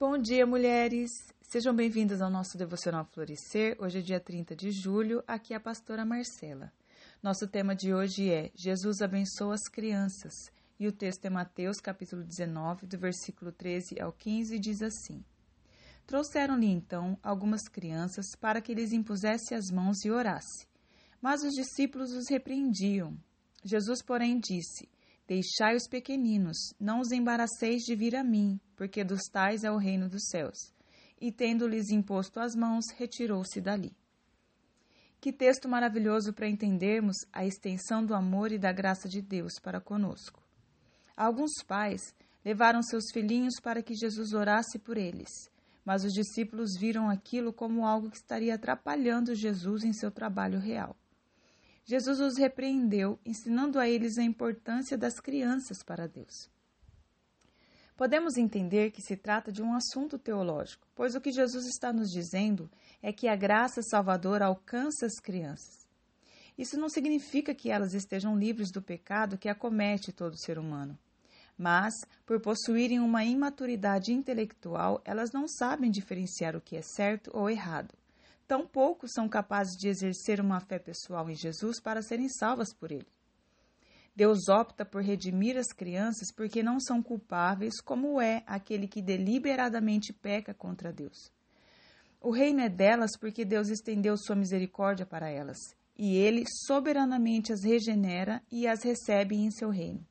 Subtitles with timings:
[0.00, 1.10] Bom dia, mulheres!
[1.42, 3.76] Sejam bem-vindas ao nosso Devocional Florescer.
[3.80, 6.72] Hoje é dia 30 de julho, aqui é a pastora Marcela.
[7.20, 12.22] Nosso tema de hoje é Jesus abençoa as crianças e o texto é Mateus, capítulo
[12.22, 15.24] 19, do versículo 13 ao 15, e diz assim:
[16.06, 20.68] Trouxeram-lhe então algumas crianças para que lhes impusesse as mãos e orasse.
[21.20, 23.18] Mas os discípulos os repreendiam.
[23.64, 24.88] Jesus, porém, disse:
[25.26, 29.76] Deixai os pequeninos, não os embaraceis de vir a mim, porque dos tais é o
[29.76, 30.72] reino dos céus.
[31.20, 33.92] E tendo-lhes imposto as mãos, retirou-se dali.
[35.20, 39.80] Que texto maravilhoso para entendermos a extensão do amor e da graça de Deus para
[39.80, 40.40] conosco.
[41.16, 42.14] Alguns pais
[42.44, 45.28] levaram seus filhinhos para que Jesus orasse por eles,
[45.84, 50.96] mas os discípulos viram aquilo como algo que estaria atrapalhando Jesus em seu trabalho real.
[51.84, 56.48] Jesus os repreendeu, ensinando a eles a importância das crianças para Deus.
[57.98, 62.10] Podemos entender que se trata de um assunto teológico, pois o que Jesus está nos
[62.10, 62.70] dizendo
[63.02, 65.84] é que a graça salvadora alcança as crianças.
[66.56, 70.96] Isso não significa que elas estejam livres do pecado que acomete todo ser humano.
[71.58, 71.92] Mas,
[72.24, 77.92] por possuírem uma imaturidade intelectual, elas não sabem diferenciar o que é certo ou errado.
[78.46, 82.92] Tão poucos são capazes de exercer uma fé pessoal em Jesus para serem salvas por
[82.92, 83.08] ele.
[84.18, 90.12] Deus opta por redimir as crianças porque não são culpáveis, como é aquele que deliberadamente
[90.12, 91.30] peca contra Deus.
[92.20, 95.56] O reino é delas porque Deus estendeu sua misericórdia para elas,
[95.96, 100.04] e ele soberanamente as regenera e as recebe em seu reino.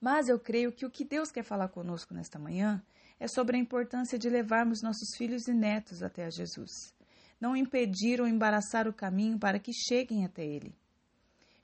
[0.00, 2.82] Mas eu creio que o que Deus quer falar conosco nesta manhã
[3.20, 6.92] é sobre a importância de levarmos nossos filhos e netos até a Jesus.
[7.40, 10.74] Não impedir ou embaraçar o caminho para que cheguem até Ele.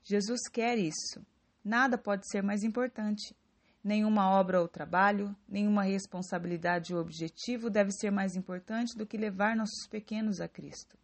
[0.09, 1.25] Jesus quer isso.
[1.63, 3.35] Nada pode ser mais importante.
[3.83, 9.55] Nenhuma obra ou trabalho, nenhuma responsabilidade ou objetivo deve ser mais importante do que levar
[9.55, 10.97] nossos pequenos a Cristo.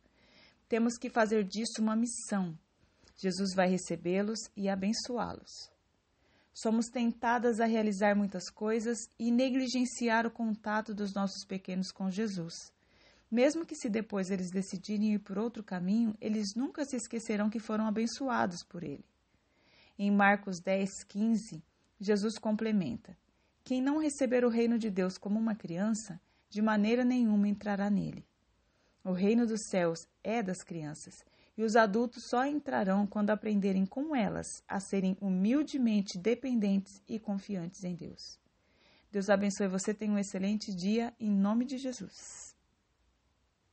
[0.70, 2.58] Temos que fazer disso uma missão.
[3.18, 5.70] Jesus vai recebê-los e abençoá-los.
[6.54, 12.72] Somos tentadas a realizar muitas coisas e negligenciar o contato dos nossos pequenos com Jesus.
[13.34, 17.60] Mesmo que se depois eles decidirem ir por outro caminho, eles nunca se esquecerão que
[17.60, 19.04] foram abençoados por ele.
[19.98, 21.64] Em Marcos 10, 15,
[22.00, 23.18] Jesus complementa:
[23.64, 28.24] Quem não receber o reino de Deus como uma criança, de maneira nenhuma entrará nele.
[29.04, 31.16] O reino dos céus é das crianças,
[31.58, 37.84] e os adultos só entrarão quando aprenderem com elas a serem humildemente dependentes e confiantes
[37.84, 38.40] em Deus.
[39.12, 42.53] Deus abençoe você, tenha um excelente dia, em nome de Jesus.